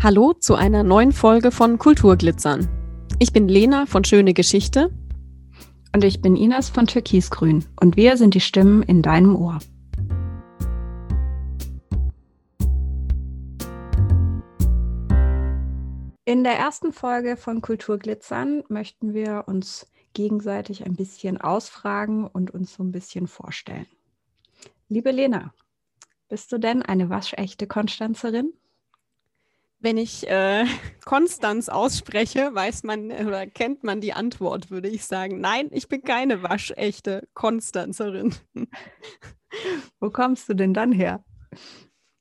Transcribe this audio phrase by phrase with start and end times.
[0.00, 2.66] Hallo zu einer neuen Folge von Kulturglitzern.
[3.18, 4.90] Ich bin Lena von Schöne Geschichte.
[5.94, 7.64] Und ich bin Ines von Türkisgrün.
[7.78, 9.58] Und wir sind die Stimmen in deinem Ohr.
[16.28, 22.74] In der ersten Folge von Kulturglitzern möchten wir uns gegenseitig ein bisschen ausfragen und uns
[22.74, 23.86] so ein bisschen vorstellen.
[24.90, 25.54] Liebe Lena,
[26.28, 28.52] bist du denn eine waschechte Konstanzerin?
[29.78, 30.66] Wenn ich äh,
[31.06, 35.40] Konstanz ausspreche, weiß man oder kennt man die Antwort, würde ich sagen.
[35.40, 38.34] Nein, ich bin keine waschechte Konstanzerin.
[39.98, 41.24] Wo kommst du denn dann her?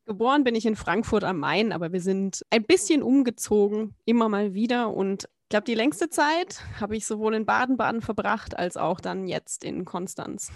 [0.08, 4.54] Geboren bin ich in Frankfurt am Main, aber wir sind ein bisschen umgezogen, immer mal
[4.54, 4.94] wieder.
[4.94, 9.28] Und ich glaube, die längste Zeit habe ich sowohl in Baden-Baden verbracht, als auch dann
[9.28, 10.50] jetzt in Konstanz.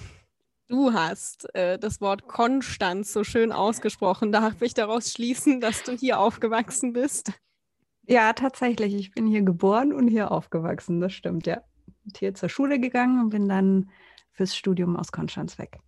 [0.70, 4.32] Du hast äh, das Wort Konstanz so schön ausgesprochen.
[4.32, 7.34] Darf ich daraus schließen, dass du hier aufgewachsen bist?
[8.08, 8.96] Ja, tatsächlich.
[8.96, 11.02] Ich bin hier geboren und hier aufgewachsen.
[11.02, 11.62] Das stimmt, ja.
[12.06, 13.90] Bin hier zur Schule gegangen und bin dann
[14.32, 15.82] fürs Studium aus Konstanz weg.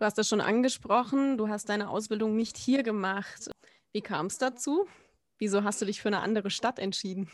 [0.00, 1.36] Du hast das schon angesprochen.
[1.36, 3.50] Du hast deine Ausbildung nicht hier gemacht.
[3.92, 4.86] Wie kam es dazu?
[5.36, 7.28] Wieso hast du dich für eine andere Stadt entschieden?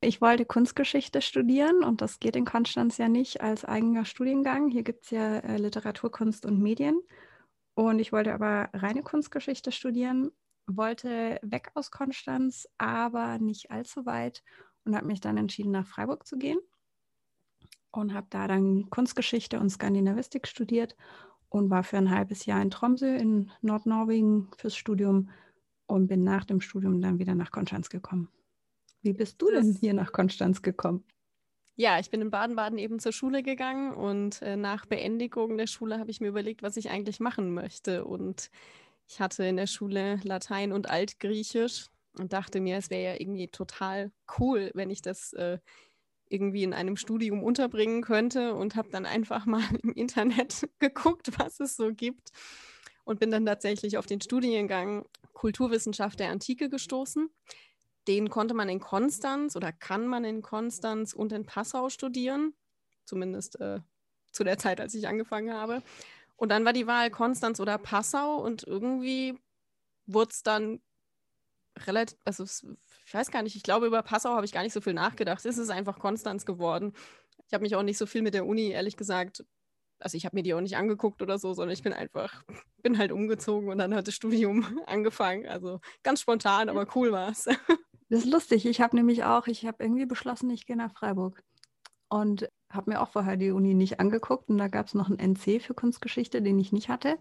[0.00, 4.70] Ich wollte Kunstgeschichte studieren und das geht in Konstanz ja nicht als eigener Studiengang.
[4.70, 7.02] Hier gibt es ja äh, Literaturkunst und Medien.
[7.74, 10.30] Und ich wollte aber reine Kunstgeschichte studieren,
[10.66, 14.42] wollte weg aus Konstanz, aber nicht allzu weit
[14.86, 16.60] und habe mich dann entschieden, nach Freiburg zu gehen
[17.90, 20.96] und habe da dann Kunstgeschichte und Skandinavistik studiert
[21.48, 25.30] und war für ein halbes Jahr in Tromsø in Nordnorwegen fürs Studium
[25.86, 28.28] und bin nach dem Studium dann wieder nach Konstanz gekommen.
[29.02, 31.04] Wie bist du denn hier nach Konstanz gekommen?
[31.76, 36.00] Ja, ich bin in Baden-Baden eben zur Schule gegangen und äh, nach Beendigung der Schule
[36.00, 38.04] habe ich mir überlegt, was ich eigentlich machen möchte.
[38.04, 38.50] Und
[39.06, 41.86] ich hatte in der Schule Latein und Altgriechisch
[42.18, 45.58] und dachte mir, es wäre ja irgendwie total cool, wenn ich das äh,
[46.30, 51.60] irgendwie in einem Studium unterbringen könnte und habe dann einfach mal im Internet geguckt, was
[51.60, 52.30] es so gibt
[53.04, 57.30] und bin dann tatsächlich auf den Studiengang Kulturwissenschaft der Antike gestoßen
[58.08, 62.54] den konnte man in Konstanz oder kann man in Konstanz und in Passau studieren.
[63.04, 63.80] Zumindest äh,
[64.32, 65.82] zu der Zeit, als ich angefangen habe.
[66.36, 69.38] Und dann war die Wahl Konstanz oder Passau und irgendwie
[70.06, 70.80] wurde es dann
[71.86, 72.44] relativ, also
[73.08, 75.42] ich weiß gar nicht, ich glaube, über Passau habe ich gar nicht so viel nachgedacht.
[75.46, 76.92] Es ist einfach Konstanz geworden.
[77.46, 79.46] Ich habe mich auch nicht so viel mit der Uni, ehrlich gesagt,
[79.98, 82.44] also ich habe mir die auch nicht angeguckt oder so, sondern ich bin einfach,
[82.82, 85.46] bin halt umgezogen und dann hat das Studium angefangen.
[85.48, 87.46] Also ganz spontan, aber cool war es.
[88.10, 88.64] Das ist lustig.
[88.64, 91.42] Ich habe nämlich auch, ich habe irgendwie beschlossen, ich gehe nach Freiburg.
[92.08, 94.48] Und habe mir auch vorher die Uni nicht angeguckt.
[94.48, 97.18] Und da gab es noch einen NC für Kunstgeschichte, den ich nicht hatte.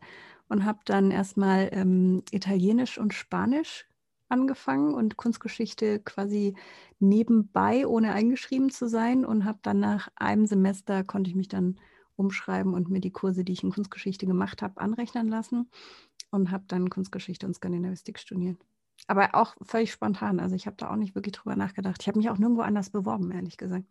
[0.47, 3.85] Und habe dann erstmal ähm, Italienisch und Spanisch
[4.29, 6.55] angefangen und Kunstgeschichte quasi
[6.99, 9.25] nebenbei, ohne eingeschrieben zu sein.
[9.25, 11.79] Und habe dann nach einem Semester, konnte ich mich dann
[12.15, 15.69] umschreiben und mir die Kurse, die ich in Kunstgeschichte gemacht habe, anrechnen lassen.
[16.31, 18.57] Und habe dann Kunstgeschichte und Skandinavistik studiert.
[19.07, 20.39] Aber auch völlig spontan.
[20.39, 22.01] Also ich habe da auch nicht wirklich drüber nachgedacht.
[22.01, 23.85] Ich habe mich auch nirgendwo anders beworben, ehrlich gesagt.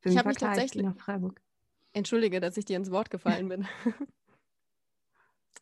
[0.00, 1.40] Für ich habe mich klar, tatsächlich nach Freiburg.
[1.92, 3.66] Entschuldige, dass ich dir ins Wort gefallen bin.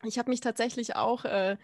[0.03, 1.57] ich habe mich tatsächlich auch äh,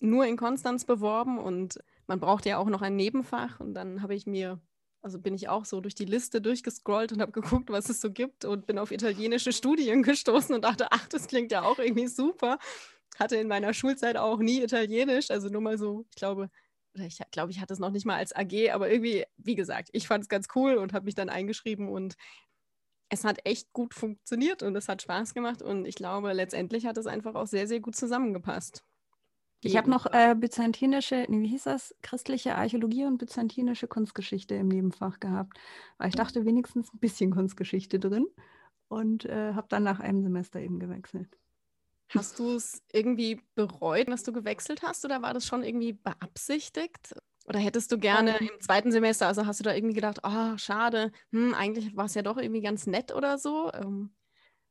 [0.00, 4.14] nur in Konstanz beworben und man braucht ja auch noch ein Nebenfach und dann habe
[4.14, 4.60] ich mir
[5.02, 8.10] also bin ich auch so durch die Liste durchgescrollt und habe geguckt, was es so
[8.10, 12.06] gibt und bin auf italienische Studien gestoßen und dachte, ach, das klingt ja auch irgendwie
[12.06, 12.58] super
[13.20, 16.50] hatte in meiner Schulzeit auch nie Italienisch, also nur mal so, ich glaube,
[16.94, 20.08] ich glaube, ich hatte es noch nicht mal als AG, aber irgendwie, wie gesagt, ich
[20.08, 22.16] fand es ganz cool und habe mich dann eingeschrieben und
[23.10, 26.96] es hat echt gut funktioniert und es hat Spaß gemacht und ich glaube, letztendlich hat
[26.96, 28.84] es einfach auch sehr, sehr gut zusammengepasst.
[29.62, 31.94] Ich habe noch äh, byzantinische, nee, wie hieß das?
[32.02, 35.58] Christliche Archäologie und byzantinische Kunstgeschichte im Nebenfach gehabt,
[35.98, 38.26] weil ich dachte wenigstens ein bisschen Kunstgeschichte drin
[38.88, 41.28] und äh, habe dann nach einem Semester eben gewechselt.
[42.08, 47.14] Hast du es irgendwie bereut, dass du gewechselt hast oder war das schon irgendwie beabsichtigt?
[47.46, 48.50] Oder hättest du gerne um, ähm.
[48.54, 52.14] im zweiten Semester, also hast du da irgendwie gedacht, oh, schade, hm, eigentlich war es
[52.14, 53.70] ja doch irgendwie ganz nett oder so?
[53.74, 54.10] Ähm.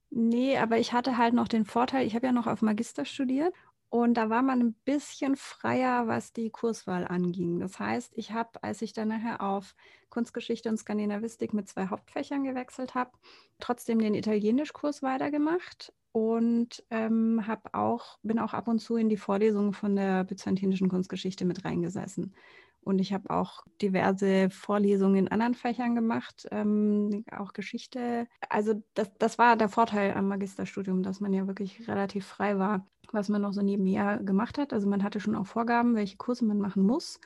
[0.10, 3.54] Nee, aber ich hatte halt noch den Vorteil, ich habe ja noch auf Magister studiert
[3.90, 7.60] Und da war man ein bisschen freier, was die Kurswahl anging.
[7.60, 9.76] Das heißt, ich habe, als ich dann nachher auf
[10.10, 13.12] Kunstgeschichte und Skandinavistik mit zwei Hauptfächern gewechselt habe,
[13.60, 19.74] trotzdem den Italienischkurs weitergemacht und ähm, auch, bin auch ab und zu in die Vorlesungen
[19.74, 22.36] von der byzantinischen Kunstgeschichte mit reingesessen.
[22.82, 28.28] Und ich habe auch diverse Vorlesungen in anderen Fächern gemacht, ähm, auch Geschichte.
[28.48, 32.88] Also das, das war der Vorteil am Magisterstudium, dass man ja wirklich relativ frei war,
[33.12, 34.74] was man noch so nebenher gemacht hat.
[34.74, 37.20] Also man hatte schon auch Vorgaben, welche Kurse man machen muss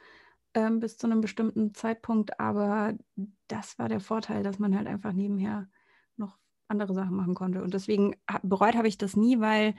[0.53, 2.39] ähm, bis zu einem bestimmten Zeitpunkt.
[2.39, 2.93] Aber
[3.47, 5.69] das war der Vorteil, dass man halt einfach nebenher
[6.17, 7.63] noch andere Sachen machen konnte.
[7.63, 9.75] Und deswegen bereut habe ich das nie, weil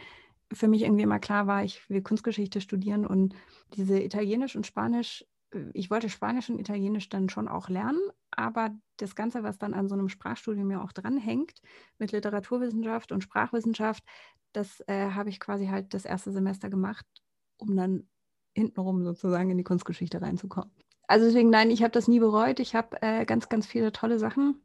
[0.53, 3.35] für mich irgendwie immer klar war, ich will Kunstgeschichte studieren und
[3.75, 5.25] diese Italienisch und Spanisch
[5.73, 9.89] ich wollte Spanisch und Italienisch dann schon auch lernen, aber das Ganze, was dann an
[9.89, 11.61] so einem Sprachstudium ja auch dranhängt,
[11.99, 14.05] mit Literaturwissenschaft und Sprachwissenschaft,
[14.53, 17.07] das äh, habe ich quasi halt das erste Semester gemacht,
[17.57, 18.09] um dann
[18.55, 20.71] hintenrum sozusagen in die Kunstgeschichte reinzukommen.
[21.07, 22.61] Also deswegen, nein, ich habe das nie bereut.
[22.61, 24.63] Ich habe äh, ganz, ganz viele tolle Sachen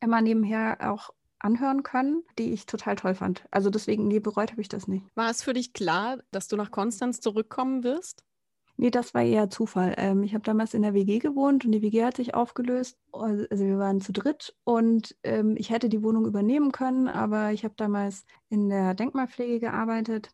[0.00, 3.46] immer nebenher auch anhören können, die ich total toll fand.
[3.50, 5.06] Also deswegen, nie bereut habe ich das nicht.
[5.14, 8.24] War es für dich klar, dass du nach Konstanz zurückkommen wirst?
[8.76, 9.94] Nee, das war eher Zufall.
[9.98, 12.98] Ähm, ich habe damals in der WG gewohnt und die WG hat sich aufgelöst.
[13.12, 17.64] Also wir waren zu dritt und ähm, ich hätte die Wohnung übernehmen können, aber ich
[17.64, 20.30] habe damals in der Denkmalpflege gearbeitet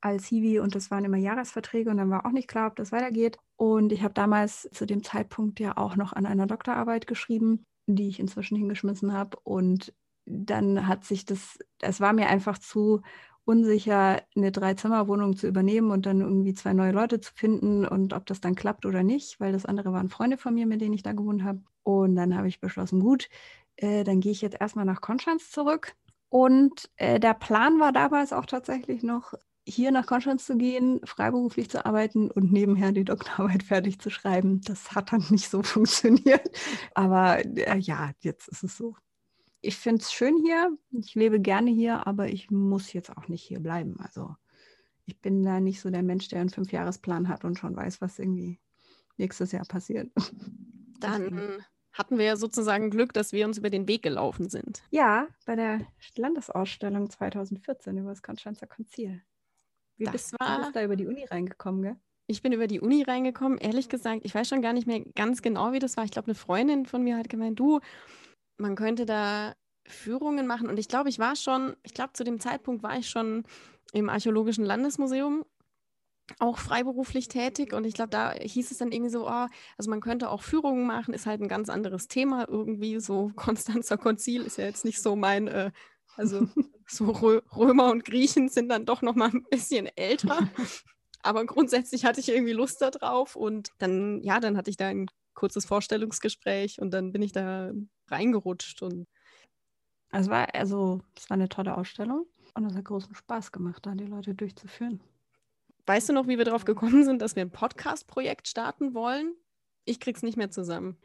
[0.00, 2.92] als Hiwi und das waren immer Jahresverträge und dann war auch nicht klar, ob das
[2.92, 3.38] weitergeht.
[3.56, 8.08] Und ich habe damals zu dem Zeitpunkt ja auch noch an einer Doktorarbeit geschrieben, die
[8.08, 9.38] ich inzwischen hingeschmissen habe.
[9.44, 9.94] Und
[10.24, 13.02] dann hat sich das, es war mir einfach zu
[13.44, 18.26] unsicher, eine Dreizimmerwohnung zu übernehmen und dann irgendwie zwei neue Leute zu finden und ob
[18.26, 21.02] das dann klappt oder nicht, weil das andere waren Freunde von mir, mit denen ich
[21.02, 21.60] da gewohnt habe.
[21.82, 23.28] Und dann habe ich beschlossen, gut,
[23.76, 25.94] äh, dann gehe ich jetzt erstmal nach Konstanz zurück.
[26.28, 29.34] Und äh, der Plan war damals auch tatsächlich noch,
[29.66, 34.60] hier nach Konstanz zu gehen, freiberuflich zu arbeiten und nebenher die Doktorarbeit fertig zu schreiben.
[34.62, 36.48] Das hat dann nicht so funktioniert.
[36.94, 38.96] Aber äh, ja, jetzt ist es so
[39.62, 40.76] ich finde es schön hier.
[40.90, 43.96] Ich lebe gerne hier, aber ich muss jetzt auch nicht hier bleiben.
[44.00, 44.34] Also
[45.06, 48.18] ich bin da nicht so der Mensch, der einen Fünfjahresplan hat und schon weiß, was
[48.18, 48.60] irgendwie
[49.16, 50.10] nächstes Jahr passiert.
[51.00, 54.82] Dann hatten wir ja sozusagen Glück, dass wir uns über den Weg gelaufen sind.
[54.90, 55.80] Ja, bei der
[56.16, 59.22] Landesausstellung 2014 über das Konstanzer Konzil.
[59.96, 60.56] Wie das bist, war...
[60.56, 61.96] du bist da über die Uni reingekommen, gell?
[62.28, 63.58] Ich bin über die Uni reingekommen.
[63.58, 66.04] Ehrlich gesagt, ich weiß schon gar nicht mehr ganz genau, wie das war.
[66.04, 67.80] Ich glaube, eine Freundin von mir hat gemeint, du,
[68.56, 69.54] man könnte da
[69.84, 70.68] Führungen machen.
[70.68, 73.44] Und ich glaube, ich war schon, ich glaube, zu dem Zeitpunkt war ich schon
[73.92, 75.44] im Archäologischen Landesmuseum
[76.38, 77.72] auch freiberuflich tätig.
[77.72, 79.46] Und ich glaube, da hieß es dann irgendwie so, oh,
[79.76, 83.98] also man könnte auch Führungen machen, ist halt ein ganz anderes Thema irgendwie, so Konstanzer
[83.98, 85.70] Konzil ist ja jetzt nicht so mein, äh,
[86.16, 86.46] also
[86.86, 90.38] so Rö Römer und Griechen sind dann doch noch mal ein bisschen älter,
[91.22, 95.06] aber grundsätzlich hatte ich irgendwie Lust darauf und dann, ja, dann hatte ich da ein
[95.34, 97.72] kurzes Vorstellungsgespräch und dann bin ich da
[98.08, 99.06] reingerutscht und
[100.10, 103.94] es war also, es war eine tolle Ausstellung und es hat großen Spaß gemacht, da
[103.94, 105.00] die Leute durchzuführen.
[105.86, 109.34] Weißt du noch, wie wir darauf gekommen sind, dass wir ein Podcast-Projekt starten wollen?
[109.84, 110.96] Ich krieg's nicht mehr zusammen.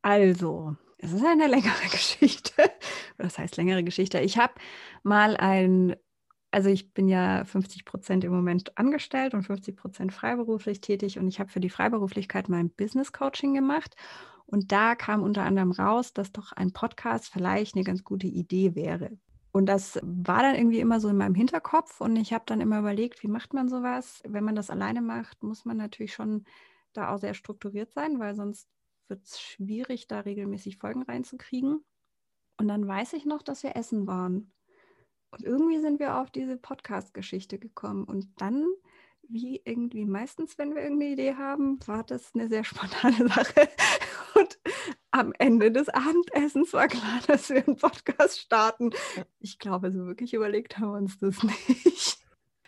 [0.00, 2.70] Also, es ist eine längere Geschichte.
[3.18, 4.18] Das heißt längere Geschichte.
[4.20, 4.54] Ich habe
[5.02, 5.94] mal ein,
[6.52, 11.26] also ich bin ja 50 Prozent im Moment angestellt und 50 Prozent freiberuflich tätig und
[11.26, 13.96] ich habe für die Freiberuflichkeit mein Business Coaching gemacht
[14.44, 18.74] und da kam unter anderem raus, dass doch ein Podcast vielleicht eine ganz gute Idee
[18.74, 19.18] wäre.
[19.50, 22.78] Und das war dann irgendwie immer so in meinem Hinterkopf und ich habe dann immer
[22.78, 24.22] überlegt, wie macht man sowas?
[24.26, 26.44] Wenn man das alleine macht, muss man natürlich schon
[26.92, 28.68] da auch sehr strukturiert sein, weil sonst
[29.08, 31.82] wird es schwierig, da regelmäßig Folgen reinzukriegen.
[32.58, 34.52] Und dann weiß ich noch, dass wir essen waren.
[35.32, 38.04] Und irgendwie sind wir auf diese Podcast-Geschichte gekommen.
[38.04, 38.66] Und dann
[39.28, 43.68] wie irgendwie meistens, wenn wir irgendeine Idee haben, war das eine sehr spontane Sache.
[44.34, 44.58] Und
[45.10, 48.90] am Ende des Abendessens war klar, dass wir einen Podcast starten.
[49.40, 52.18] Ich glaube, so wirklich überlegt haben wir uns das nicht.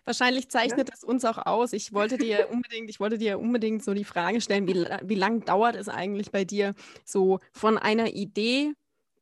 [0.06, 0.94] Wahrscheinlich zeichnet ja?
[0.94, 1.72] es uns auch aus.
[1.72, 5.40] Ich wollte dir unbedingt, ich wollte dir unbedingt so die Frage stellen, wie, wie lange
[5.40, 8.72] dauert es eigentlich bei dir so von einer Idee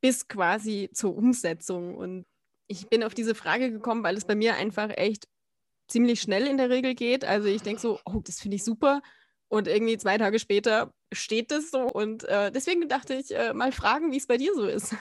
[0.01, 1.95] bis quasi zur Umsetzung?
[1.95, 2.25] Und
[2.67, 5.27] ich bin auf diese Frage gekommen, weil es bei mir einfach echt
[5.87, 7.25] ziemlich schnell in der Regel geht.
[7.25, 9.01] Also ich denke so, oh, das finde ich super.
[9.47, 11.81] Und irgendwie zwei Tage später steht das so.
[11.81, 14.95] Und äh, deswegen dachte ich, äh, mal fragen, wie es bei dir so ist.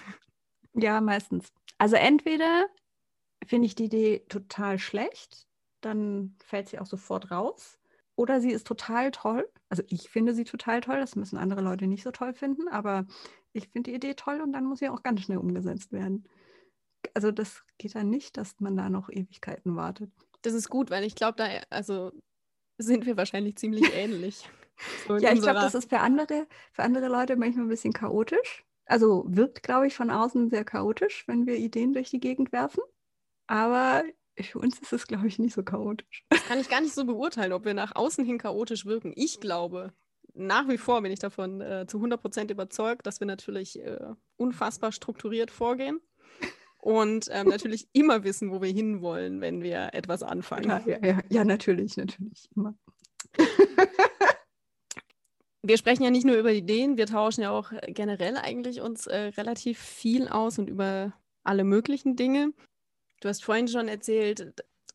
[0.74, 1.52] Ja, meistens.
[1.78, 2.66] Also entweder
[3.46, 5.46] finde ich die Idee total schlecht,
[5.80, 7.78] dann fällt sie auch sofort raus.
[8.14, 9.48] Oder sie ist total toll.
[9.68, 11.00] Also ich finde sie total toll.
[11.00, 12.68] Das müssen andere Leute nicht so toll finden.
[12.68, 13.06] Aber
[13.52, 16.28] ich finde die Idee toll und dann muss sie auch ganz schnell umgesetzt werden.
[17.14, 20.10] Also das geht dann nicht, dass man da noch Ewigkeiten wartet.
[20.42, 22.12] Das ist gut, weil ich glaube, da also
[22.78, 24.48] sind wir wahrscheinlich ziemlich ähnlich.
[25.06, 28.64] So ja, ich glaube, das ist für andere, für andere Leute manchmal ein bisschen chaotisch.
[28.86, 32.82] Also wirkt, glaube ich, von außen sehr chaotisch, wenn wir Ideen durch die Gegend werfen.
[33.46, 34.02] Aber
[34.40, 36.24] für uns ist es, glaube ich, nicht so chaotisch.
[36.30, 39.12] Das kann ich gar nicht so beurteilen, ob wir nach außen hin chaotisch wirken.
[39.14, 39.92] Ich glaube,
[40.34, 44.14] nach wie vor bin ich davon äh, zu 100 Prozent überzeugt, dass wir natürlich äh,
[44.36, 46.00] unfassbar strukturiert vorgehen
[46.82, 50.68] und ähm, natürlich immer wissen, wo wir hinwollen, wenn wir etwas anfangen.
[50.68, 52.74] Ja, ja, ja, ja natürlich, natürlich, immer.
[55.62, 59.30] wir sprechen ja nicht nur über Ideen, wir tauschen ja auch generell eigentlich uns äh,
[59.36, 61.12] relativ viel aus und über
[61.44, 62.52] alle möglichen Dinge.
[63.20, 64.52] Du hast vorhin schon erzählt,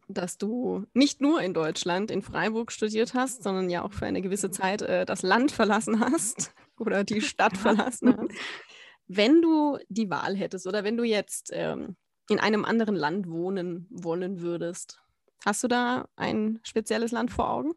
[0.09, 4.21] dass du nicht nur in Deutschland, in Freiburg studiert hast, sondern ja auch für eine
[4.21, 8.31] gewisse Zeit äh, das Land verlassen hast oder die Stadt verlassen hast.
[9.07, 11.95] Wenn du die Wahl hättest oder wenn du jetzt ähm,
[12.29, 15.01] in einem anderen Land wohnen wollen würdest,
[15.45, 17.71] hast du da ein spezielles Land vor Augen?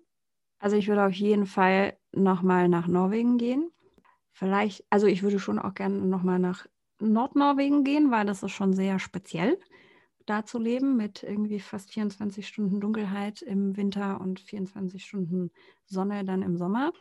[0.58, 3.70] Also ich würde auf jeden Fall nochmal nach Norwegen gehen.
[4.32, 6.66] Vielleicht, also ich würde schon auch gerne nochmal nach
[7.00, 9.58] Nordnorwegen gehen, weil das ist schon sehr speziell
[10.30, 15.50] da zu leben mit irgendwie fast 24 Stunden Dunkelheit im Winter und 24 Stunden
[15.86, 16.92] Sonne dann im Sommer.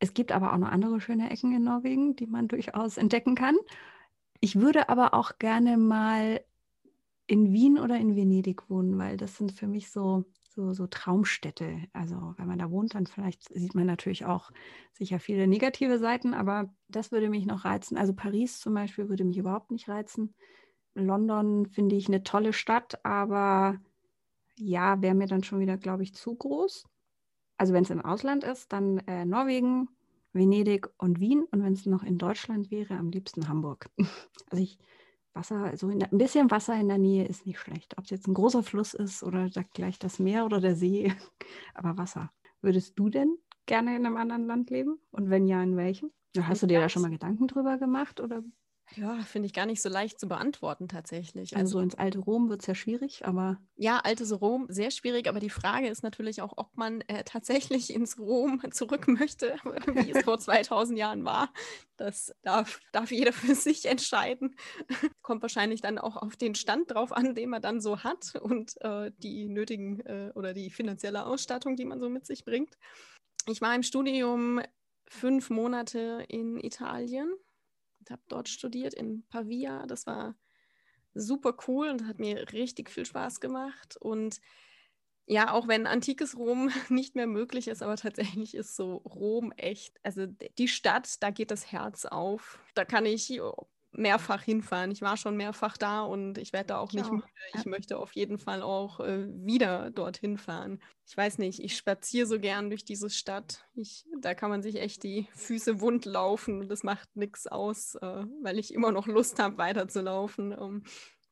[0.00, 3.56] Es gibt aber auch noch andere schöne Ecken in Norwegen, die man durchaus entdecken kann.
[4.40, 6.40] Ich würde aber auch gerne mal
[7.26, 11.82] in Wien oder in Venedig wohnen, weil das sind für mich so, so, so Traumstädte.
[11.92, 14.50] Also wenn man da wohnt, dann vielleicht sieht man natürlich auch
[14.92, 17.98] sicher viele negative Seiten, aber das würde mich noch reizen.
[17.98, 20.34] Also Paris zum Beispiel würde mich überhaupt nicht reizen.
[20.94, 23.78] London finde ich eine tolle Stadt, aber
[24.56, 26.84] ja, wäre mir dann schon wieder, glaube ich, zu groß.
[27.60, 29.90] Also wenn es im Ausland ist, dann äh, Norwegen,
[30.32, 31.44] Venedig und Wien.
[31.50, 33.90] Und wenn es noch in Deutschland wäre, am liebsten Hamburg.
[34.50, 34.78] Also ich,
[35.34, 37.98] Wasser, so der, ein bisschen Wasser in der Nähe ist nicht schlecht.
[37.98, 41.12] Ob es jetzt ein großer Fluss ist oder da gleich das Meer oder der See,
[41.74, 42.32] aber Wasser.
[42.62, 43.36] Würdest du denn
[43.66, 44.98] gerne in einem anderen Land leben?
[45.10, 46.10] Und wenn ja, in welchem?
[46.40, 48.42] Hast du dir da schon mal Gedanken drüber gemacht oder
[48.96, 51.56] ja, finde ich gar nicht so leicht zu beantworten tatsächlich.
[51.56, 53.60] Also, also ins alte Rom wird es ja schwierig, aber.
[53.76, 57.94] Ja, altes Rom, sehr schwierig, aber die Frage ist natürlich auch, ob man äh, tatsächlich
[57.94, 59.56] ins Rom zurück möchte,
[59.94, 61.52] wie es vor 2000 Jahren war.
[61.96, 64.56] Das darf, darf jeder für sich entscheiden.
[65.22, 68.80] Kommt wahrscheinlich dann auch auf den Stand drauf an, den man dann so hat und
[68.80, 72.76] äh, die nötigen äh, oder die finanzielle Ausstattung, die man so mit sich bringt.
[73.46, 74.60] Ich war im Studium
[75.08, 77.32] fünf Monate in Italien
[78.00, 79.86] und habe dort studiert in Pavia.
[79.86, 80.34] Das war
[81.14, 83.96] super cool und hat mir richtig viel Spaß gemacht.
[83.96, 84.40] Und
[85.26, 89.96] ja, auch wenn antikes Rom nicht mehr möglich ist, aber tatsächlich ist so Rom echt,
[90.02, 92.58] also die Stadt, da geht das Herz auf.
[92.74, 93.40] Da kann ich
[93.92, 94.90] mehrfach hinfahren.
[94.90, 97.24] Ich war schon mehrfach da und ich werde da auch nicht müde.
[97.54, 100.80] Ich möchte auf jeden Fall auch äh, wieder dorthin fahren.
[101.06, 103.66] Ich weiß nicht, ich spaziere so gern durch diese Stadt.
[103.74, 107.96] Ich, da kann man sich echt die Füße wund laufen und das macht nichts aus,
[107.96, 110.52] äh, weil ich immer noch Lust habe, weiterzulaufen.
[110.52, 110.84] Um,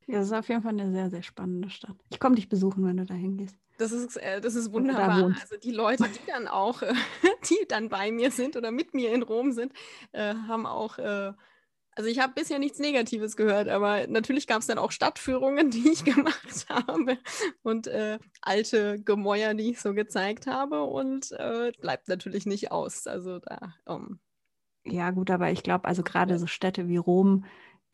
[0.07, 1.97] ja, das ist auf jeden Fall eine sehr, sehr spannende Stadt.
[2.11, 3.57] Ich komme dich besuchen, wenn du da hingehst.
[3.77, 5.37] Das ist, äh, das ist wunderbar.
[5.41, 6.93] Also die Leute, die dann auch, äh,
[7.49, 9.73] die dann bei mir sind oder mit mir in Rom sind,
[10.13, 11.33] äh, haben auch äh,
[11.99, 15.89] also ich habe bisher nichts Negatives gehört, aber natürlich gab es dann auch Stadtführungen, die
[15.89, 17.19] ich gemacht habe
[17.63, 23.09] und äh, alte Gemäuer, die ich so gezeigt habe und äh, bleibt natürlich nicht aus.
[23.09, 23.75] Also da.
[23.85, 24.21] Um,
[24.85, 27.45] ja gut, aber ich glaube, also gerade so Städte wie Rom,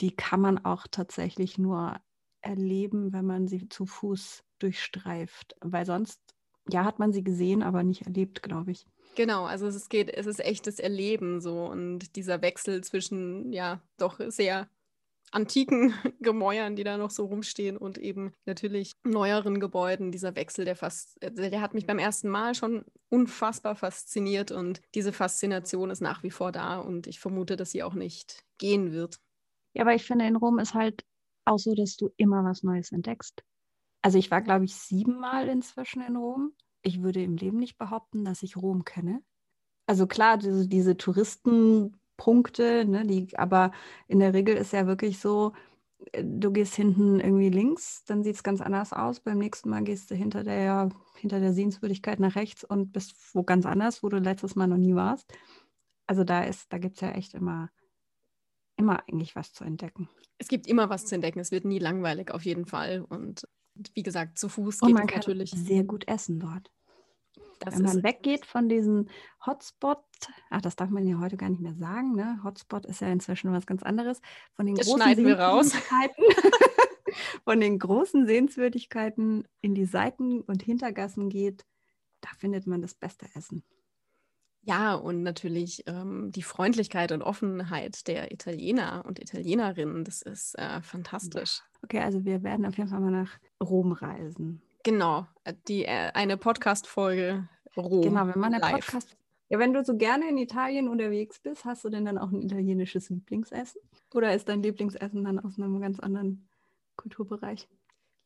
[0.00, 1.96] die kann man auch tatsächlich nur
[2.42, 6.20] erleben, wenn man sie zu Fuß durchstreift, weil sonst
[6.68, 8.86] ja hat man sie gesehen, aber nicht erlebt, glaube ich.
[9.14, 14.18] Genau, also es geht, es ist echtes Erleben so und dieser Wechsel zwischen ja doch
[14.28, 14.68] sehr
[15.30, 20.76] antiken Gemäuern, die da noch so rumstehen und eben natürlich neueren Gebäuden, dieser Wechsel, der
[20.76, 26.22] fast, der hat mich beim ersten Mal schon unfassbar fasziniert und diese Faszination ist nach
[26.22, 29.18] wie vor da und ich vermute, dass sie auch nicht gehen wird.
[29.74, 31.04] Ja, aber ich finde, in Rom ist halt
[31.44, 33.42] auch so, dass du immer was Neues entdeckst.
[34.02, 36.52] Also ich war, glaube ich, siebenmal inzwischen in Rom
[36.84, 39.22] ich würde im Leben nicht behaupten, dass ich Rom kenne.
[39.86, 43.72] Also klar, diese, diese Touristenpunkte, ne, die, aber
[44.06, 45.52] in der Regel ist ja wirklich so,
[46.12, 49.20] äh, du gehst hinten irgendwie links, dann sieht es ganz anders aus.
[49.20, 53.42] Beim nächsten Mal gehst du hinter der, hinter der Sehenswürdigkeit nach rechts und bist wo
[53.42, 55.32] ganz anders, wo du letztes Mal noch nie warst.
[56.06, 57.70] Also da ist, da gibt es ja echt immer,
[58.76, 60.08] immer eigentlich was zu entdecken.
[60.38, 61.40] Es gibt immer was zu entdecken.
[61.40, 63.02] Es wird nie langweilig auf jeden Fall.
[63.02, 63.46] Und
[63.94, 66.70] wie gesagt, zu Fuß geht und man kann natürlich sehr gut essen dort.
[67.60, 69.08] Das Wenn man weggeht von diesem
[69.46, 70.04] Hotspot,
[70.50, 72.40] ach, das darf man ja heute gar nicht mehr sagen, ne?
[72.44, 74.20] Hotspot ist ja inzwischen was ganz anderes.
[74.54, 75.72] Von den das schneiden wir raus.
[77.44, 81.64] von den großen Sehenswürdigkeiten in die Seiten- und Hintergassen geht,
[82.20, 83.64] da findet man das beste Essen.
[84.66, 90.80] Ja, und natürlich ähm, die Freundlichkeit und Offenheit der Italiener und Italienerinnen, das ist äh,
[90.80, 91.60] fantastisch.
[91.82, 94.62] Okay, also wir werden auf jeden Fall mal nach Rom reisen.
[94.82, 98.02] Genau, äh, die, äh, eine Podcast-Folge Rom.
[98.02, 98.76] Genau, wenn man eine.
[98.76, 99.16] Podcast.
[99.50, 102.40] Ja, wenn du so gerne in Italien unterwegs bist, hast du denn dann auch ein
[102.40, 103.80] italienisches Lieblingsessen?
[104.14, 106.48] Oder ist dein Lieblingsessen dann aus einem ganz anderen
[106.96, 107.68] Kulturbereich?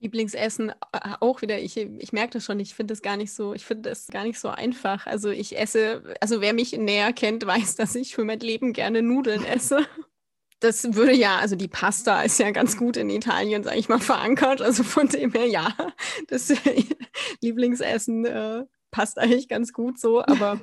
[0.00, 3.54] Lieblingsessen äh, auch wieder, ich, ich merke das schon, ich finde das gar nicht so,
[3.54, 5.06] ich finde das gar nicht so einfach.
[5.06, 9.02] Also ich esse, also wer mich näher kennt, weiß, dass ich für mein Leben gerne
[9.02, 9.86] Nudeln esse.
[10.60, 14.00] Das würde ja, also die Pasta ist ja ganz gut in Italien, sage ich mal,
[14.00, 14.60] verankert.
[14.60, 15.74] Also von dem her, ja,
[16.26, 16.52] das
[17.40, 20.22] Lieblingsessen äh, passt eigentlich ganz gut so.
[20.22, 20.60] Aber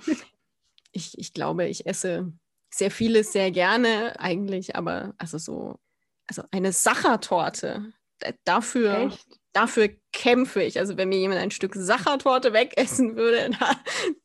[0.91, 2.33] ich, ich glaube, ich esse
[2.69, 5.79] sehr vieles sehr gerne eigentlich, aber also so,
[6.27, 7.93] also eine Sachertorte,
[8.43, 9.39] dafür, Echt?
[9.53, 10.79] dafür kämpfe ich.
[10.79, 13.75] Also wenn mir jemand ein Stück Sachertorte wegessen würde, da,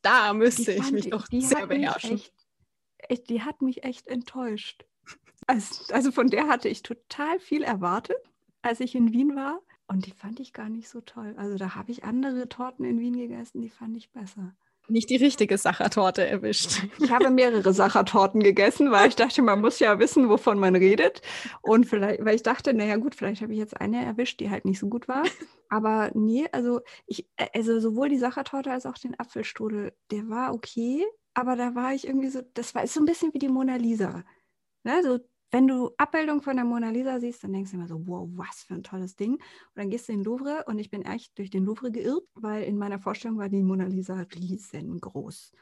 [0.03, 2.15] da müsste ich mich ich- doch die sehr beherrschen.
[2.17, 2.33] Echt,
[2.99, 4.85] echt, die hat mich echt enttäuscht.
[5.47, 8.19] Also, also von der hatte ich total viel erwartet,
[8.63, 9.61] als ich in Wien war.
[9.89, 11.35] Und die fand ich gar nicht so toll.
[11.37, 14.55] Also da habe ich andere Torten in Wien gegessen, die fand ich besser.
[14.91, 16.83] Nicht die richtige Sachertorte erwischt.
[16.99, 21.23] Ich habe mehrere Sachertorten gegessen, weil ich dachte, man muss ja wissen, wovon man redet.
[21.63, 24.65] Und vielleicht, weil ich dachte, naja gut, vielleicht habe ich jetzt eine erwischt, die halt
[24.65, 25.23] nicht so gut war.
[25.69, 31.07] Aber nee, also ich, also sowohl die Sachertorte als auch den Apfelstrudel, der war okay,
[31.35, 34.25] aber da war ich irgendwie so, das war so ein bisschen wie die Mona Lisa.
[34.83, 35.03] Ne?
[35.05, 35.21] So,
[35.51, 38.63] wenn du Abbildung von der Mona Lisa siehst, dann denkst du immer so, wow, was
[38.63, 39.35] für ein tolles Ding.
[39.35, 39.43] Und
[39.75, 42.63] dann gehst du in den Louvre und ich bin echt durch den Louvre geirrt, weil
[42.65, 45.53] in meiner Vorstellung war die Mona Lisa riesengroß.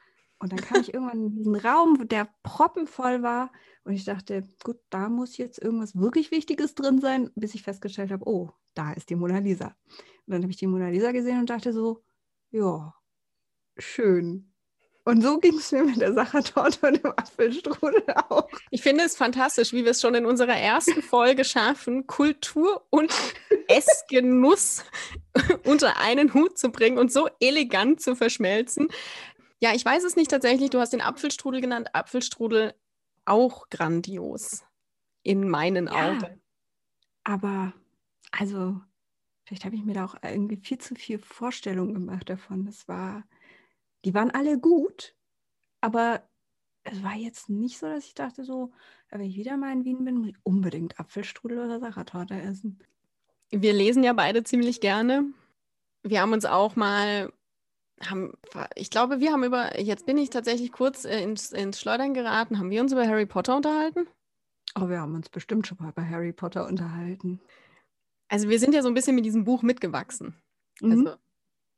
[0.40, 3.50] Und dann kam ich irgendwann in diesen Raum, der proppenvoll war.
[3.84, 8.12] Und ich dachte, gut, da muss jetzt irgendwas wirklich Wichtiges drin sein, bis ich festgestellt
[8.12, 9.74] habe, oh, da ist die Mona Lisa.
[10.26, 12.04] Und dann habe ich die Mona Lisa gesehen und dachte so,
[12.50, 12.94] ja,
[13.78, 14.47] schön.
[15.08, 18.46] Und so ging es mir mit der Sachertorte und dem Apfelstrudel auch.
[18.70, 23.10] Ich finde es fantastisch, wie wir es schon in unserer ersten Folge schaffen, Kultur und
[23.68, 24.84] Essgenuss
[25.64, 28.88] unter einen Hut zu bringen und so elegant zu verschmelzen.
[29.60, 30.68] Ja, ich weiß es nicht tatsächlich.
[30.68, 31.94] Du hast den Apfelstrudel genannt.
[31.94, 32.74] Apfelstrudel
[33.24, 34.62] auch grandios
[35.22, 36.10] in meinen Ja.
[36.10, 36.42] Augen.
[37.24, 37.72] Aber,
[38.30, 38.78] also,
[39.46, 42.66] vielleicht habe ich mir da auch irgendwie viel zu viel Vorstellung gemacht davon.
[42.66, 43.24] Das war,
[44.04, 45.14] die waren alle gut,
[45.80, 46.22] aber
[46.84, 48.72] es war jetzt nicht so, dass ich dachte so,
[49.10, 52.78] wenn ich wieder mal in Wien bin, muss ich unbedingt Apfelstrudel oder Sachertorte essen.
[53.50, 55.24] Wir lesen ja beide ziemlich gerne.
[56.02, 57.32] Wir haben uns auch mal,
[58.02, 58.32] haben,
[58.74, 62.58] ich glaube, wir haben über, jetzt bin ich tatsächlich kurz äh, ins, ins Schleudern geraten,
[62.58, 64.06] haben wir uns über Harry Potter unterhalten?
[64.74, 67.40] Oh, wir haben uns bestimmt schon mal bei Harry Potter unterhalten.
[68.28, 70.34] Also wir sind ja so ein bisschen mit diesem Buch mitgewachsen.
[70.80, 70.92] Mhm.
[70.92, 71.16] Also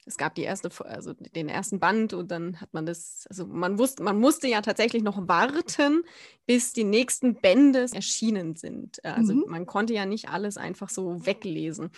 [0.07, 3.79] es gab die erste, also den ersten Band und dann hat man das, also man
[3.79, 6.03] wusste, man musste ja tatsächlich noch warten,
[6.47, 9.05] bis die nächsten Bände erschienen sind.
[9.05, 9.45] Also Mhm.
[9.45, 11.91] man konnte ja nicht alles einfach so weglesen.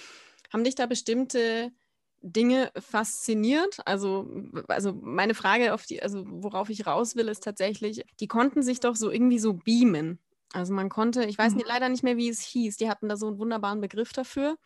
[0.52, 1.72] Haben dich da bestimmte
[2.20, 3.78] Dinge fasziniert?
[3.86, 4.28] Also,
[4.68, 8.80] also meine Frage, auf die, also worauf ich raus will, ist tatsächlich, die konnten sich
[8.80, 10.18] doch so irgendwie so beamen.
[10.52, 11.56] Also man konnte, ich weiß Mhm.
[11.56, 12.76] nicht, leider nicht mehr, wie es hieß.
[12.76, 14.56] Die hatten da so einen wunderbaren Begriff dafür.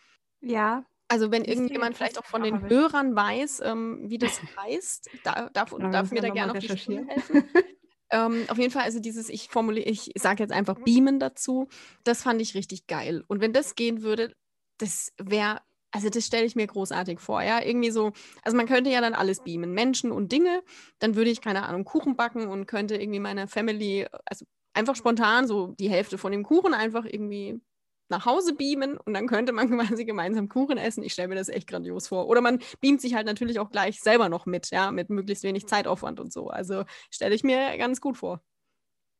[0.40, 2.68] ja, Also wenn irgendjemand vielleicht auch von den.
[2.68, 6.66] Hörern weiß, ähm, wie das heißt, da, darf, wir darf mir da gerne auf die
[6.66, 7.08] recherchieren.
[7.08, 7.44] helfen.
[8.10, 11.68] ähm, auf jeden Fall, also dieses, ich formuliere, ich sage jetzt einfach Beamen dazu,
[12.04, 13.22] das fand ich richtig geil.
[13.28, 14.34] Und wenn das gehen würde,
[14.78, 15.60] das wäre,
[15.92, 19.14] also das stelle ich mir großartig vor, ja, irgendwie so, also man könnte ja dann
[19.14, 20.62] alles beamen, Menschen und Dinge,
[20.98, 25.46] dann würde ich, keine Ahnung, Kuchen backen und könnte irgendwie meiner Family, also einfach spontan
[25.46, 27.60] so die Hälfte von dem Kuchen einfach irgendwie
[28.08, 31.02] nach Hause beamen und dann könnte man quasi gemeinsam Kuchen essen.
[31.02, 32.28] Ich stelle mir das echt grandios vor.
[32.28, 35.66] Oder man beamt sich halt natürlich auch gleich selber noch mit, ja, mit möglichst wenig
[35.66, 36.48] Zeitaufwand und so.
[36.48, 38.42] Also stelle ich mir ganz gut vor.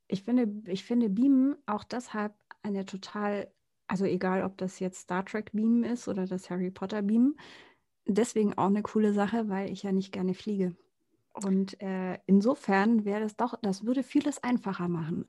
[0.09, 3.53] Ich finde, ich finde Beamen auch deshalb eine total,
[3.89, 7.37] also egal ob das jetzt Star Trek Beamen ist oder das Harry Potter Beamen,
[8.07, 10.77] deswegen auch eine coole Sache, weil ich ja nicht gerne fliege.
[11.33, 15.29] Und äh, insofern wäre das doch, das würde vieles einfacher machen.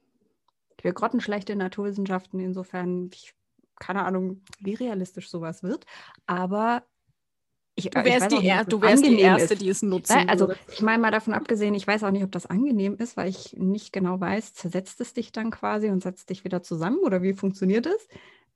[0.82, 3.34] Wäre grottenschlechte Naturwissenschaften, insofern, ich,
[3.80, 5.86] keine Ahnung, wie realistisch sowas wird.
[6.26, 6.84] Aber
[7.76, 9.62] ich, Du wärst, die, nicht, du wärst die Erste, ist.
[9.62, 10.60] die es nutzen Nein, also würde.
[10.72, 13.54] ich meine mal davon abgesehen, ich weiß auch nicht, ob das angenehm ist, weil ich
[13.54, 17.34] nicht genau weiß, zersetzt es dich dann quasi und setzt dich wieder zusammen oder wie
[17.34, 18.08] funktioniert es?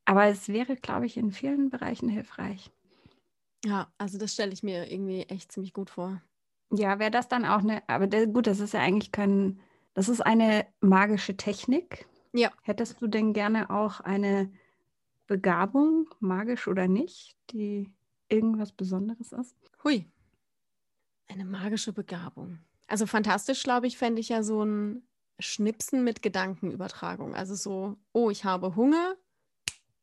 [0.06, 2.72] Aber es wäre, glaube ich, in vielen Bereichen hilfreich.
[3.64, 6.20] Ja, also das stelle ich mir irgendwie echt ziemlich gut vor.
[6.74, 9.60] Ja, wäre das dann auch eine, aber der, gut, das ist ja eigentlich kein,
[9.94, 12.08] das ist eine magische Technik.
[12.34, 12.50] Ja.
[12.64, 14.52] Hättest du denn gerne auch eine
[15.32, 17.90] Begabung, magisch oder nicht, die
[18.28, 19.56] irgendwas Besonderes ist?
[19.82, 20.06] Hui.
[21.30, 22.60] Eine magische Begabung.
[22.88, 25.04] Also fantastisch, glaube ich, fände ich ja so ein
[25.40, 27.34] Schnipsen mit Gedankenübertragung.
[27.34, 29.16] Also so, oh, ich habe Hunger,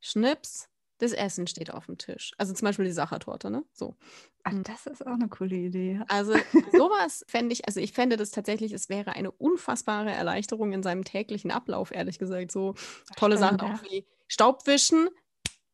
[0.01, 2.33] Schnips, das Essen steht auf dem Tisch.
[2.39, 3.65] Also zum Beispiel die Sachertorte, ne?
[3.75, 3.97] So.
[4.45, 4.63] Ach, hm.
[4.63, 6.01] das ist auch eine coole Idee.
[6.09, 6.33] Also
[6.73, 11.05] sowas fände ich, also ich fände das tatsächlich, es wäre eine unfassbare Erleichterung in seinem
[11.05, 12.51] täglichen Ablauf, ehrlich gesagt.
[12.51, 12.77] So
[13.15, 13.75] tolle Stimmt, Sachen ja.
[13.75, 15.09] auch wie Staubwischen,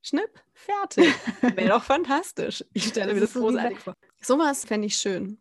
[0.00, 1.14] Schnipp, fertig.
[1.56, 2.64] wäre doch fantastisch.
[2.72, 3.94] Ich stelle mir das, das großartig vor.
[4.20, 5.38] Sowas fände ich schön.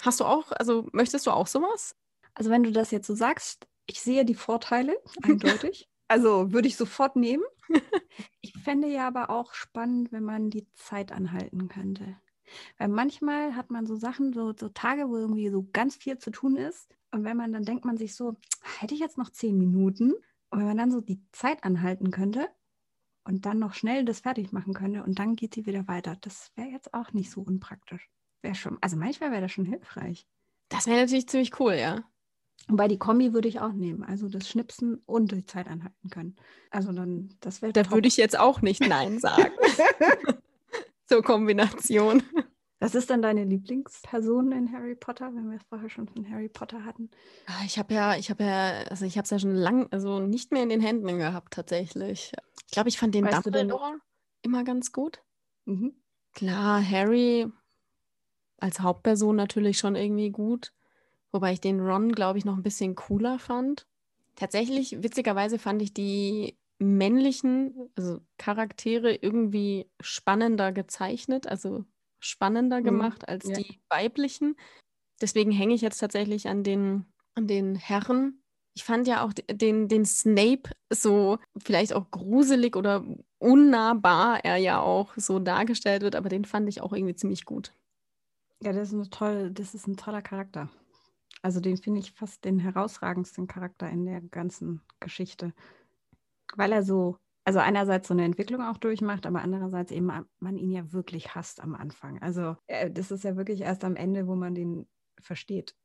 [0.00, 1.96] Hast du auch, also möchtest du auch sowas?
[2.34, 5.88] Also wenn du das jetzt so sagst, ich sehe die Vorteile, eindeutig.
[6.08, 7.44] also würde ich sofort nehmen.
[8.40, 12.16] ich fände ja aber auch spannend, wenn man die Zeit anhalten könnte.
[12.78, 16.30] Weil manchmal hat man so Sachen, so, so Tage, wo irgendwie so ganz viel zu
[16.30, 16.88] tun ist.
[17.10, 18.36] Und wenn man dann denkt man sich so,
[18.78, 20.14] hätte ich jetzt noch zehn Minuten?
[20.50, 22.48] Und wenn man dann so die Zeit anhalten könnte
[23.26, 26.52] und dann noch schnell das fertig machen könnte und dann geht sie wieder weiter, das
[26.54, 28.08] wäre jetzt auch nicht so unpraktisch.
[28.42, 30.26] Wäre schon, also manchmal wäre das schon hilfreich.
[30.68, 32.04] Das wäre natürlich ziemlich cool, ja.
[32.68, 36.36] Wobei die Kombi würde ich auch nehmen, also das Schnipsen und die Zeit anhalten können.
[36.70, 37.72] Also dann, das wäre.
[37.72, 39.52] Da würde ich jetzt auch nicht Nein sagen.
[41.06, 42.22] Zur Kombination.
[42.78, 46.48] Was ist dann deine Lieblingsperson in Harry Potter, wenn wir es vorher schon von Harry
[46.48, 47.10] Potter hatten?
[47.46, 50.20] Ah, ich habe ja, ich habe ja, also ich habe es ja schon lang, also
[50.20, 52.32] nicht mehr in den Händen gehabt tatsächlich.
[52.66, 53.98] Ich glaube, ich fand den weißt Dumbledore
[54.42, 55.22] immer ganz gut.
[55.64, 55.94] Mhm.
[56.34, 57.46] Klar, Harry
[58.58, 60.72] als Hauptperson natürlich schon irgendwie gut.
[61.32, 63.86] Wobei ich den Ron, glaube ich, noch ein bisschen cooler fand.
[64.36, 71.84] Tatsächlich, witzigerweise fand ich die männlichen also Charaktere irgendwie spannender gezeichnet, also
[72.20, 72.84] spannender mhm.
[72.84, 73.56] gemacht als ja.
[73.56, 74.56] die weiblichen.
[75.20, 78.42] Deswegen hänge ich jetzt tatsächlich an den, an den Herren.
[78.74, 83.04] Ich fand ja auch den, den Snape so vielleicht auch gruselig oder
[83.38, 87.72] unnahbar er ja auch so dargestellt wird, aber den fand ich auch irgendwie ziemlich gut.
[88.62, 90.70] Ja, das ist, eine tolle, das ist ein toller Charakter.
[91.42, 95.52] Also den finde ich fast den herausragendsten Charakter in der ganzen Geschichte.
[96.54, 100.72] Weil er so, also einerseits so eine Entwicklung auch durchmacht, aber andererseits eben man ihn
[100.72, 102.20] ja wirklich hasst am Anfang.
[102.20, 104.88] Also äh, das ist ja wirklich erst am Ende, wo man den
[105.20, 105.76] versteht.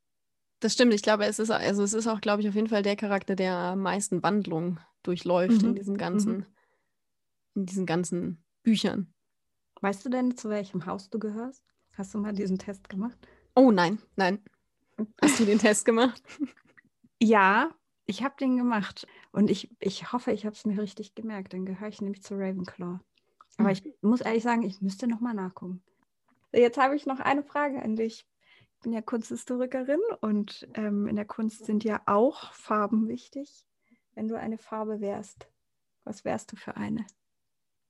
[0.60, 0.92] Das stimmt.
[0.92, 3.36] Ich glaube, es ist, also es ist auch, glaube ich, auf jeden Fall der Charakter,
[3.36, 5.70] der am meisten Wandlung durchläuft mhm.
[5.70, 6.46] in diesem ganzen, mhm.
[7.54, 9.14] in diesen ganzen Büchern.
[9.82, 11.64] Weißt du denn, zu welchem Haus du gehörst?
[11.94, 13.20] Hast du mal diesen Test gemacht?
[13.56, 14.44] Oh nein, nein.
[15.22, 16.22] Hast du den Test gemacht?
[17.24, 17.70] Ja,
[18.12, 19.08] ich habe den gemacht.
[19.32, 21.54] Und ich, ich hoffe, ich habe es mir richtig gemerkt.
[21.54, 23.00] Dann gehöre ich nämlich zu Ravenclaw.
[23.58, 23.74] Aber mhm.
[23.74, 25.82] ich muss ehrlich sagen, ich müsste nochmal nachgucken.
[26.52, 28.26] Jetzt habe ich noch eine Frage an dich.
[28.76, 33.66] Ich bin ja Kunsthistorikerin und ähm, in der Kunst sind ja auch Farben wichtig.
[34.14, 35.48] Wenn du eine Farbe wärst,
[36.04, 37.06] was wärst du für eine?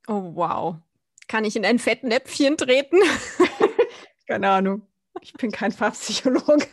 [0.08, 0.76] Oh, wow.
[1.28, 3.00] Kann ich in ein Fettnäpfchen treten?
[4.28, 4.86] Keine Ahnung.
[5.22, 6.68] Ich bin kein Farbpsychologe.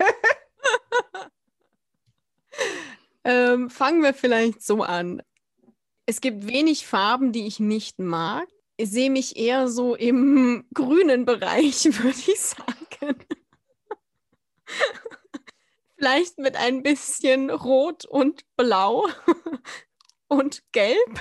[3.24, 5.22] Ähm, fangen wir vielleicht so an.
[6.07, 8.48] Es gibt wenig Farben, die ich nicht mag.
[8.78, 13.18] Ich sehe mich eher so im grünen Bereich, würde ich sagen.
[15.96, 19.09] Vielleicht mit ein bisschen Rot und Blau
[20.28, 21.20] und Gelb.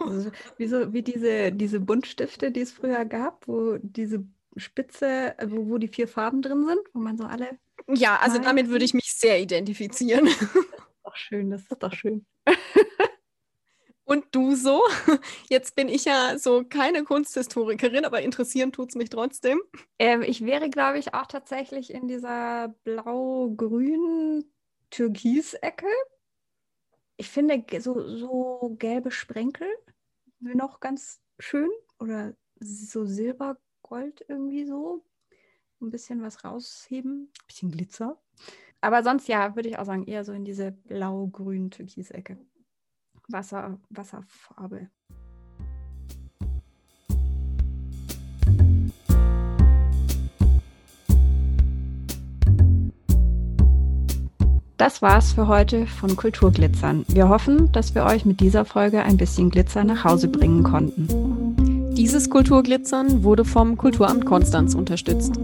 [0.00, 5.68] also, wie, so, wie diese, diese Buntstifte, die es früher gab, wo diese Spitze, wo,
[5.68, 7.58] wo die vier Farben drin sind, wo man so alle.
[7.94, 10.24] Ja, also damit würde ich mich sehr identifizieren.
[10.24, 12.26] Das ist doch schön, das ist doch schön.
[14.04, 14.82] Und du so?
[15.48, 19.60] Jetzt bin ich ja so keine Kunsthistorikerin, aber interessieren tut es mich trotzdem.
[19.98, 24.44] Ähm, ich wäre, glaube ich, auch tatsächlich in dieser blau-grün
[24.90, 25.86] Türkis-Ecke.
[27.16, 29.68] Ich finde so, so gelbe Sprenkel
[30.40, 35.04] noch ganz schön oder so silber Gold irgendwie so.
[35.82, 38.16] Ein bisschen was rausheben, ein bisschen Glitzer.
[38.80, 42.38] Aber sonst ja, würde ich auch sagen, eher so in diese blau-grün Türkis-Ecke.
[43.28, 44.88] Wasser, Wasserfarbe.
[54.76, 57.04] Das war's für heute von Kulturglitzern.
[57.08, 61.94] Wir hoffen, dass wir euch mit dieser Folge ein bisschen Glitzer nach Hause bringen konnten.
[61.94, 65.38] Dieses Kulturglitzern wurde vom Kulturamt Konstanz unterstützt.